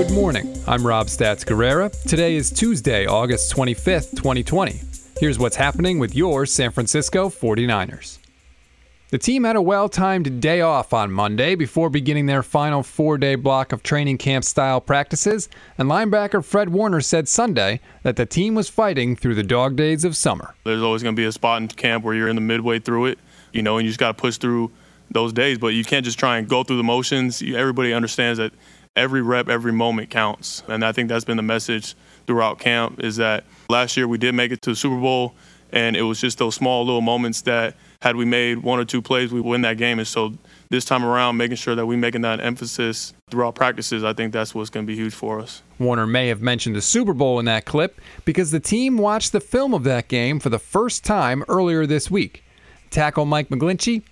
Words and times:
Good 0.00 0.12
morning. 0.12 0.56
I'm 0.66 0.86
Rob 0.86 1.08
Stats 1.08 1.44
Guerrera. 1.44 1.92
Today 2.04 2.34
is 2.34 2.50
Tuesday, 2.50 3.04
August 3.04 3.54
25th, 3.54 4.12
2020. 4.16 4.80
Here's 5.18 5.38
what's 5.38 5.56
happening 5.56 5.98
with 5.98 6.16
your 6.16 6.46
San 6.46 6.70
Francisco 6.70 7.28
49ers. 7.28 8.16
The 9.10 9.18
team 9.18 9.44
had 9.44 9.56
a 9.56 9.62
well 9.62 9.90
timed 9.90 10.40
day 10.40 10.62
off 10.62 10.94
on 10.94 11.12
Monday 11.12 11.54
before 11.54 11.90
beginning 11.90 12.24
their 12.24 12.42
final 12.42 12.82
four 12.82 13.18
day 13.18 13.34
block 13.34 13.72
of 13.72 13.82
training 13.82 14.16
camp 14.16 14.44
style 14.44 14.80
practices, 14.80 15.50
and 15.76 15.90
linebacker 15.90 16.42
Fred 16.42 16.70
Warner 16.70 17.02
said 17.02 17.28
Sunday 17.28 17.80
that 18.02 18.16
the 18.16 18.24
team 18.24 18.54
was 18.54 18.70
fighting 18.70 19.16
through 19.16 19.34
the 19.34 19.42
dog 19.42 19.76
days 19.76 20.06
of 20.06 20.16
summer. 20.16 20.54
There's 20.64 20.82
always 20.82 21.02
going 21.02 21.14
to 21.14 21.20
be 21.20 21.26
a 21.26 21.32
spot 21.32 21.60
in 21.60 21.68
camp 21.68 22.04
where 22.04 22.14
you're 22.14 22.28
in 22.28 22.36
the 22.36 22.40
midway 22.40 22.78
through 22.78 23.04
it, 23.04 23.18
you 23.52 23.60
know, 23.60 23.76
and 23.76 23.84
you 23.84 23.90
just 23.90 24.00
got 24.00 24.16
to 24.16 24.18
push 24.18 24.38
through 24.38 24.70
those 25.10 25.32
days, 25.34 25.58
but 25.58 25.68
you 25.68 25.84
can't 25.84 26.06
just 26.06 26.18
try 26.18 26.38
and 26.38 26.48
go 26.48 26.62
through 26.62 26.76
the 26.76 26.84
motions. 26.84 27.42
Everybody 27.42 27.92
understands 27.92 28.38
that 28.38 28.52
every 29.00 29.22
rep, 29.22 29.48
every 29.48 29.72
moment 29.72 30.10
counts. 30.10 30.62
And 30.68 30.84
I 30.84 30.92
think 30.92 31.08
that's 31.08 31.24
been 31.24 31.38
the 31.38 31.42
message 31.42 31.94
throughout 32.26 32.58
camp 32.58 33.02
is 33.02 33.16
that 33.16 33.44
last 33.68 33.96
year 33.96 34.06
we 34.06 34.18
did 34.18 34.34
make 34.34 34.52
it 34.52 34.60
to 34.62 34.70
the 34.70 34.76
Super 34.76 35.00
Bowl, 35.00 35.34
and 35.72 35.96
it 35.96 36.02
was 36.02 36.20
just 36.20 36.38
those 36.38 36.54
small 36.54 36.84
little 36.84 37.00
moments 37.00 37.42
that 37.42 37.74
had 38.02 38.16
we 38.16 38.24
made 38.24 38.58
one 38.58 38.78
or 38.78 38.84
two 38.84 39.02
plays, 39.02 39.32
we 39.32 39.40
win 39.40 39.62
that 39.62 39.76
game. 39.76 39.98
And 39.98 40.08
so 40.08 40.34
this 40.68 40.84
time 40.84 41.04
around, 41.04 41.36
making 41.36 41.56
sure 41.56 41.74
that 41.74 41.86
we're 41.86 41.98
making 41.98 42.22
that 42.22 42.40
emphasis 42.40 43.12
throughout 43.30 43.54
practices, 43.54 44.04
I 44.04 44.12
think 44.12 44.32
that's 44.32 44.54
what's 44.54 44.70
going 44.70 44.86
to 44.86 44.90
be 44.90 44.96
huge 44.96 45.14
for 45.14 45.40
us. 45.40 45.62
Warner 45.78 46.06
may 46.06 46.28
have 46.28 46.40
mentioned 46.40 46.76
the 46.76 46.82
Super 46.82 47.12
Bowl 47.12 47.38
in 47.38 47.46
that 47.46 47.64
clip 47.64 48.00
because 48.24 48.50
the 48.50 48.60
team 48.60 48.98
watched 48.98 49.32
the 49.32 49.40
film 49.40 49.74
of 49.74 49.84
that 49.84 50.08
game 50.08 50.40
for 50.40 50.48
the 50.48 50.58
first 50.58 51.04
time 51.04 51.42
earlier 51.48 51.86
this 51.86 52.10
week. 52.10 52.44
Tackle 52.90 53.24
Mike 53.24 53.48
McGlinchey 53.50 54.02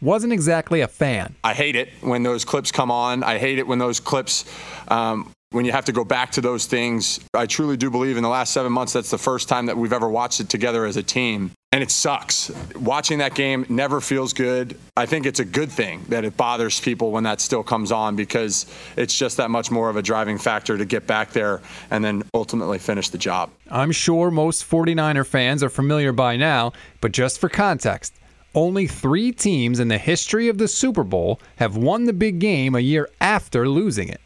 wasn't 0.00 0.32
exactly 0.32 0.80
a 0.80 0.88
fan. 0.88 1.34
I 1.44 1.54
hate 1.54 1.76
it 1.76 1.88
when 2.00 2.22
those 2.22 2.44
clips 2.44 2.72
come 2.72 2.90
on. 2.90 3.22
I 3.22 3.38
hate 3.38 3.58
it 3.58 3.66
when 3.66 3.78
those 3.78 4.00
clips, 4.00 4.44
um, 4.88 5.30
when 5.50 5.64
you 5.64 5.72
have 5.72 5.86
to 5.86 5.92
go 5.92 6.04
back 6.04 6.32
to 6.32 6.40
those 6.40 6.66
things. 6.66 7.20
I 7.34 7.46
truly 7.46 7.76
do 7.76 7.90
believe 7.90 8.16
in 8.16 8.22
the 8.22 8.28
last 8.28 8.52
seven 8.52 8.72
months, 8.72 8.92
that's 8.92 9.10
the 9.10 9.18
first 9.18 9.48
time 9.48 9.66
that 9.66 9.76
we've 9.76 9.92
ever 9.92 10.08
watched 10.08 10.40
it 10.40 10.48
together 10.48 10.84
as 10.84 10.96
a 10.96 11.02
team. 11.02 11.52
And 11.70 11.82
it 11.82 11.90
sucks. 11.90 12.50
Watching 12.76 13.18
that 13.18 13.34
game 13.34 13.66
never 13.68 14.00
feels 14.00 14.32
good. 14.32 14.78
I 14.96 15.04
think 15.04 15.26
it's 15.26 15.38
a 15.38 15.44
good 15.44 15.70
thing 15.70 16.02
that 16.08 16.24
it 16.24 16.34
bothers 16.34 16.80
people 16.80 17.10
when 17.12 17.24
that 17.24 17.42
still 17.42 17.62
comes 17.62 17.92
on 17.92 18.16
because 18.16 18.64
it's 18.96 19.14
just 19.14 19.36
that 19.36 19.50
much 19.50 19.70
more 19.70 19.90
of 19.90 19.96
a 19.96 20.02
driving 20.02 20.38
factor 20.38 20.78
to 20.78 20.86
get 20.86 21.06
back 21.06 21.32
there 21.32 21.60
and 21.90 22.02
then 22.02 22.22
ultimately 22.32 22.78
finish 22.78 23.10
the 23.10 23.18
job. 23.18 23.50
I'm 23.70 23.92
sure 23.92 24.30
most 24.30 24.68
49er 24.68 25.26
fans 25.26 25.62
are 25.62 25.68
familiar 25.68 26.12
by 26.12 26.36
now, 26.36 26.72
but 27.02 27.12
just 27.12 27.38
for 27.38 27.50
context, 27.50 28.17
only 28.58 28.88
three 28.88 29.30
teams 29.30 29.78
in 29.78 29.86
the 29.86 29.98
history 29.98 30.48
of 30.48 30.58
the 30.58 30.66
Super 30.66 31.04
Bowl 31.04 31.40
have 31.56 31.76
won 31.76 32.04
the 32.04 32.12
big 32.12 32.40
game 32.40 32.74
a 32.74 32.80
year 32.80 33.08
after 33.20 33.68
losing 33.68 34.08
it 34.08 34.20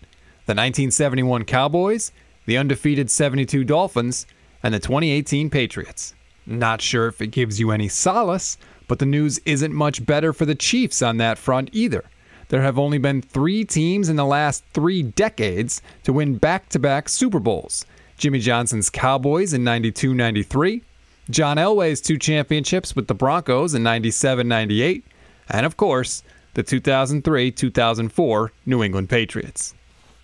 the 0.47 0.55
1971 0.55 1.45
Cowboys, 1.45 2.11
the 2.47 2.57
undefeated 2.57 3.11
72 3.11 3.63
Dolphins, 3.63 4.27
and 4.63 4.73
the 4.73 4.81
2018 4.81 5.51
Patriots. 5.51 6.15
Not 6.47 6.81
sure 6.81 7.07
if 7.07 7.21
it 7.21 7.29
gives 7.29 7.61
you 7.61 7.71
any 7.71 7.89
solace, 7.89 8.57
but 8.89 8.99
the 8.99 9.07
news 9.07 9.39
isn't 9.45 9.73
much 9.73 10.05
better 10.05 10.33
for 10.33 10.47
the 10.47 10.55
Chiefs 10.55 11.03
on 11.03 11.19
that 11.19 11.39
front 11.39 11.69
either. 11.73 12.03
There 12.49 12.63
have 12.63 12.79
only 12.79 12.99
been 12.99 13.23
three 13.23 13.65
teams 13.65 14.09
in 14.09 14.17
the 14.17 14.25
last 14.25 14.65
three 14.73 15.03
decades 15.03 15.83
to 16.05 16.13
win 16.13 16.39
back 16.39 16.71
to 16.71 16.79
back 16.79 17.09
Super 17.09 17.39
Bowls 17.39 17.85
Jimmy 18.17 18.39
Johnson's 18.39 18.89
Cowboys 18.89 19.53
in 19.53 19.63
92 19.63 20.15
93, 20.15 20.83
John 21.31 21.57
Elway's 21.57 22.01
two 22.01 22.19
championships 22.19 22.97
with 22.97 23.07
the 23.07 23.15
Broncos 23.15 23.75
in 23.75 23.83
97 23.83 24.49
98, 24.49 25.05
and 25.49 25.65
of 25.65 25.77
course, 25.77 26.23
the 26.55 26.63
2003 26.63 27.51
2004 27.53 28.53
New 28.67 28.83
England 28.83 29.09
Patriots. 29.09 29.75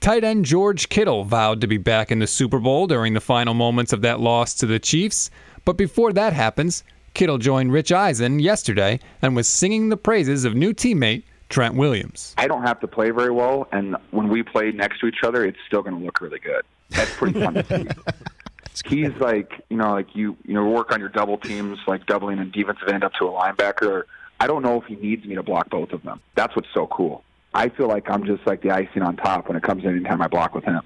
Tight 0.01 0.25
end 0.25 0.45
George 0.45 0.89
Kittle 0.89 1.25
vowed 1.25 1.61
to 1.61 1.67
be 1.67 1.77
back 1.77 2.11
in 2.11 2.19
the 2.19 2.27
Super 2.27 2.59
Bowl 2.59 2.87
during 2.87 3.15
the 3.15 3.21
final 3.21 3.55
moments 3.55 3.93
of 3.93 4.03
that 4.03 4.21
loss 4.21 4.55
to 4.55 4.67
the 4.67 4.79
Chiefs, 4.79 5.31
but 5.65 5.77
before 5.77 6.13
that 6.13 6.33
happens, 6.33 6.83
Kittle 7.15 7.39
joined 7.39 7.73
Rich 7.73 7.93
Eisen 7.93 8.39
yesterday 8.41 8.99
and 9.23 9.35
was 9.35 9.49
singing 9.49 9.89
the 9.89 9.97
praises 9.97 10.45
of 10.45 10.55
new 10.55 10.73
teammate 10.73 11.23
Trent 11.49 11.75
Williams. 11.75 12.35
I 12.39 12.47
don't 12.47 12.63
have 12.63 12.81
to 12.81 12.89
play 12.89 13.11
very 13.11 13.31
well, 13.31 13.69
and 13.73 13.97
when 14.11 14.29
we 14.29 14.43
play 14.43 14.73
next 14.73 15.01
to 15.01 15.07
each 15.07 15.23
other, 15.25 15.45
it's 15.45 15.59
still 15.67 15.83
going 15.83 15.99
to 15.99 16.05
look 16.05 16.21
really 16.21 16.41
good. 16.41 16.63
That's 16.91 17.15
pretty 17.15 17.41
fun 17.41 17.55
to 17.55 17.65
see. 17.65 17.89
he's 18.87 19.15
like 19.21 19.53
you 19.69 19.77
know 19.77 19.93
like 19.93 20.15
you 20.15 20.37
you 20.45 20.55
know 20.55 20.67
work 20.67 20.93
on 20.93 21.01
your 21.01 21.09
double 21.09 21.39
teams 21.39 21.79
like 21.87 22.07
doubling 22.07 22.39
a 22.39 22.45
defensive 22.45 22.89
end 22.89 23.05
up 23.05 23.13
to 23.15 23.27
a 23.27 23.31
linebacker. 23.31 24.05
I 24.41 24.47
don't 24.47 24.63
know 24.63 24.81
if 24.81 24.87
he 24.87 24.95
needs 24.95 25.25
me 25.25 25.35
to 25.35 25.43
block 25.43 25.69
both 25.69 25.91
of 25.91 26.03
them. 26.03 26.21
That's 26.37 26.55
what's 26.55 26.69
so 26.73 26.87
cool. 26.87 27.25
I 27.55 27.71
feel 27.71 27.89
like 27.89 28.09
I'm 28.09 28.25
just 28.25 28.47
like 28.47 28.63
the 28.63 28.71
icing 28.71 29.03
on 29.03 29.17
top 29.17 29.49
when 29.49 29.57
it 29.57 29.63
comes 29.63 29.83
to 29.83 29.89
any 29.89 30.01
time 30.01 30.23
I 30.23 30.29
block 30.29 30.55
with 30.55 30.65
him. 30.65 30.81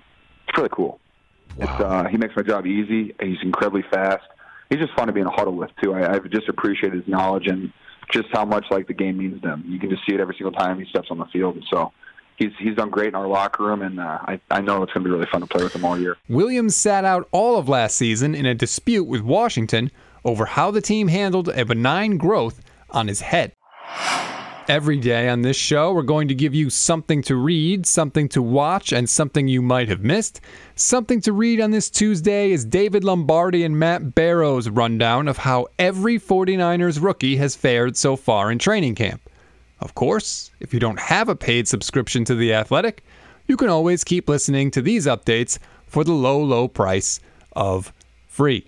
It's 0.48 0.56
really 0.56 0.70
cool. 0.72 1.00
Wow. 1.56 1.64
It's, 1.64 1.84
uh, 1.84 2.04
he 2.08 2.16
makes 2.16 2.34
my 2.34 2.42
job 2.42 2.66
easy. 2.66 3.14
He's 3.20 3.38
incredibly 3.42 3.82
fast. 3.90 4.24
He's 4.70 4.78
just 4.78 4.94
fun 4.94 5.08
to 5.08 5.12
be 5.12 5.20
in 5.20 5.26
a 5.26 5.30
huddle 5.30 5.54
with 5.54 5.70
too. 5.82 5.92
I, 5.92 6.14
I've 6.14 6.30
just 6.30 6.48
appreciated 6.48 6.98
his 7.00 7.08
knowledge 7.08 7.46
and 7.46 7.72
just 8.10 8.28
how 8.32 8.44
much 8.44 8.66
like 8.70 8.86
the 8.86 8.94
game 8.94 9.18
means 9.18 9.42
to 9.42 9.48
him. 9.48 9.64
You 9.66 9.78
can 9.78 9.90
just 9.90 10.02
see 10.06 10.14
it 10.14 10.20
every 10.20 10.34
single 10.34 10.52
time 10.52 10.78
he 10.78 10.86
steps 10.86 11.08
on 11.10 11.18
the 11.18 11.26
field. 11.26 11.56
And 11.56 11.64
so 11.70 11.92
he's 12.42 12.52
he's 12.58 12.76
done 12.76 12.90
great 12.90 13.08
in 13.08 13.14
our 13.14 13.26
locker 13.26 13.64
room, 13.64 13.82
and 13.82 14.00
uh, 14.00 14.18
I 14.22 14.40
I 14.50 14.60
know 14.60 14.82
it's 14.82 14.92
going 14.92 15.04
to 15.04 15.08
be 15.08 15.14
really 15.14 15.28
fun 15.30 15.40
to 15.40 15.46
play 15.46 15.62
with 15.62 15.74
him 15.74 15.84
all 15.84 15.98
year. 15.98 16.16
Williams 16.28 16.76
sat 16.76 17.04
out 17.04 17.28
all 17.32 17.56
of 17.56 17.68
last 17.68 17.96
season 17.96 18.34
in 18.34 18.46
a 18.46 18.54
dispute 18.54 19.04
with 19.04 19.22
Washington 19.22 19.90
over 20.24 20.44
how 20.44 20.70
the 20.70 20.80
team 20.80 21.08
handled 21.08 21.48
a 21.48 21.64
benign 21.64 22.16
growth 22.16 22.60
on 22.90 23.08
his 23.08 23.20
head. 23.20 23.52
Every 24.68 24.98
day 24.98 25.28
on 25.28 25.42
this 25.42 25.56
show, 25.56 25.92
we're 25.92 26.02
going 26.02 26.28
to 26.28 26.36
give 26.36 26.54
you 26.54 26.70
something 26.70 27.20
to 27.22 27.34
read, 27.34 27.84
something 27.84 28.28
to 28.28 28.40
watch, 28.40 28.92
and 28.92 29.10
something 29.10 29.48
you 29.48 29.60
might 29.60 29.88
have 29.88 30.04
missed. 30.04 30.40
Something 30.76 31.20
to 31.22 31.32
read 31.32 31.60
on 31.60 31.72
this 31.72 31.90
Tuesday 31.90 32.52
is 32.52 32.64
David 32.64 33.02
Lombardi 33.02 33.64
and 33.64 33.76
Matt 33.76 34.14
Barrows' 34.14 34.68
rundown 34.68 35.26
of 35.26 35.38
how 35.38 35.66
every 35.80 36.18
49ers 36.18 37.02
rookie 37.02 37.36
has 37.36 37.56
fared 37.56 37.96
so 37.96 38.14
far 38.14 38.52
in 38.52 38.60
training 38.60 38.94
camp. 38.94 39.20
Of 39.82 39.96
course, 39.96 40.52
if 40.60 40.72
you 40.72 40.78
don't 40.78 41.00
have 41.00 41.28
a 41.28 41.34
paid 41.34 41.66
subscription 41.66 42.24
to 42.26 42.36
The 42.36 42.54
Athletic, 42.54 43.02
you 43.48 43.56
can 43.56 43.68
always 43.68 44.04
keep 44.04 44.28
listening 44.28 44.70
to 44.70 44.80
these 44.80 45.06
updates 45.06 45.58
for 45.88 46.04
the 46.04 46.12
low, 46.12 46.40
low 46.40 46.68
price 46.68 47.18
of 47.56 47.92
free. 48.28 48.64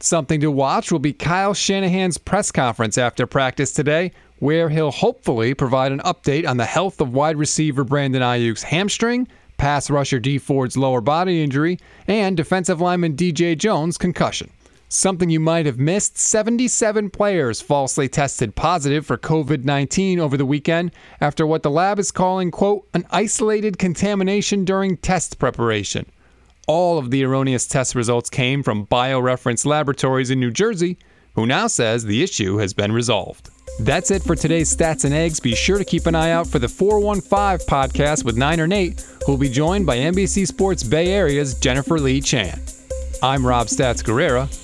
Something 0.00 0.40
to 0.40 0.50
watch 0.50 0.92
will 0.92 0.98
be 0.98 1.14
Kyle 1.14 1.54
Shanahan's 1.54 2.18
press 2.18 2.52
conference 2.52 2.98
after 2.98 3.26
practice 3.26 3.72
today, 3.72 4.12
where 4.38 4.68
he'll 4.68 4.90
hopefully 4.90 5.54
provide 5.54 5.92
an 5.92 6.00
update 6.00 6.46
on 6.46 6.58
the 6.58 6.66
health 6.66 7.00
of 7.00 7.14
wide 7.14 7.38
receiver 7.38 7.82
Brandon 7.82 8.20
Aiyuk's 8.20 8.64
hamstring, 8.64 9.26
pass 9.56 9.88
rusher 9.88 10.20
Dee 10.20 10.36
Ford's 10.36 10.76
lower 10.76 11.00
body 11.00 11.42
injury, 11.42 11.78
and 12.06 12.36
defensive 12.36 12.82
lineman 12.82 13.16
DJ 13.16 13.56
Jones' 13.56 13.96
concussion. 13.96 14.50
Something 14.96 15.28
you 15.28 15.40
might 15.40 15.66
have 15.66 15.76
missed 15.76 16.18
77 16.18 17.10
players 17.10 17.60
falsely 17.60 18.08
tested 18.08 18.54
positive 18.54 19.04
for 19.04 19.18
COVID 19.18 19.64
19 19.64 20.20
over 20.20 20.36
the 20.36 20.46
weekend 20.46 20.92
after 21.20 21.44
what 21.44 21.64
the 21.64 21.70
lab 21.70 21.98
is 21.98 22.12
calling, 22.12 22.52
quote, 22.52 22.88
an 22.94 23.04
isolated 23.10 23.76
contamination 23.76 24.64
during 24.64 24.96
test 24.96 25.40
preparation. 25.40 26.06
All 26.68 26.96
of 26.96 27.10
the 27.10 27.24
erroneous 27.24 27.66
test 27.66 27.96
results 27.96 28.30
came 28.30 28.62
from 28.62 28.86
BioReference 28.86 29.66
Laboratories 29.66 30.30
in 30.30 30.38
New 30.38 30.52
Jersey, 30.52 30.96
who 31.34 31.44
now 31.44 31.66
says 31.66 32.04
the 32.04 32.22
issue 32.22 32.58
has 32.58 32.72
been 32.72 32.92
resolved. 32.92 33.50
That's 33.80 34.12
it 34.12 34.22
for 34.22 34.36
today's 34.36 34.74
Stats 34.74 35.04
and 35.04 35.12
Eggs. 35.12 35.40
Be 35.40 35.56
sure 35.56 35.78
to 35.78 35.84
keep 35.84 36.06
an 36.06 36.14
eye 36.14 36.30
out 36.30 36.46
for 36.46 36.60
the 36.60 36.68
415 36.68 37.66
podcast 37.66 38.24
with 38.24 38.36
Niner 38.36 38.68
Nate, 38.68 39.04
who 39.26 39.32
will 39.32 39.38
be 39.40 39.50
joined 39.50 39.86
by 39.86 39.96
NBC 39.96 40.46
Sports 40.46 40.84
Bay 40.84 41.08
Area's 41.08 41.58
Jennifer 41.58 41.98
Lee 41.98 42.20
Chan. 42.20 42.60
I'm 43.24 43.44
Rob 43.44 43.66
Stats 43.66 44.00
Guerrera. 44.00 44.63